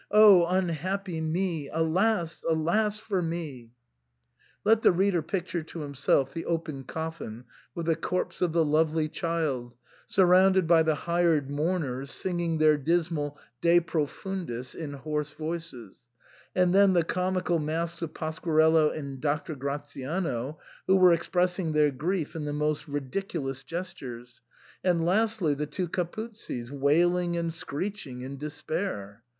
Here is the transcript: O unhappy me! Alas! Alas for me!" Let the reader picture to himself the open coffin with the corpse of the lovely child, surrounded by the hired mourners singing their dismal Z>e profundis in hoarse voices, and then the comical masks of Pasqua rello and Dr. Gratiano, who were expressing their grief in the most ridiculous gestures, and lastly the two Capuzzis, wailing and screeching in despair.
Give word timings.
O 0.09 0.47
unhappy 0.47 1.21
me! 1.21 1.69
Alas! 1.71 2.43
Alas 2.49 2.97
for 2.97 3.21
me!" 3.21 3.69
Let 4.65 4.81
the 4.81 4.91
reader 4.91 5.21
picture 5.21 5.61
to 5.61 5.81
himself 5.81 6.33
the 6.33 6.43
open 6.47 6.85
coffin 6.85 7.43
with 7.75 7.85
the 7.85 7.95
corpse 7.95 8.41
of 8.41 8.51
the 8.51 8.65
lovely 8.65 9.07
child, 9.09 9.75
surrounded 10.07 10.65
by 10.65 10.81
the 10.81 10.95
hired 10.95 11.51
mourners 11.51 12.09
singing 12.09 12.57
their 12.57 12.77
dismal 12.79 13.37
Z>e 13.61 13.79
profundis 13.79 14.73
in 14.73 14.93
hoarse 14.93 15.33
voices, 15.33 16.01
and 16.55 16.73
then 16.73 16.93
the 16.93 17.03
comical 17.03 17.59
masks 17.59 18.01
of 18.01 18.11
Pasqua 18.15 18.51
rello 18.55 18.97
and 18.97 19.21
Dr. 19.21 19.53
Gratiano, 19.55 20.57
who 20.87 20.95
were 20.95 21.13
expressing 21.13 21.73
their 21.73 21.91
grief 21.91 22.35
in 22.35 22.45
the 22.45 22.53
most 22.53 22.87
ridiculous 22.87 23.63
gestures, 23.63 24.41
and 24.83 25.05
lastly 25.05 25.53
the 25.53 25.67
two 25.67 25.87
Capuzzis, 25.87 26.71
wailing 26.71 27.37
and 27.37 27.53
screeching 27.53 28.21
in 28.23 28.37
despair. 28.39 29.21